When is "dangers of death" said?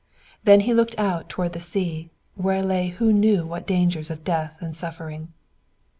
3.67-4.57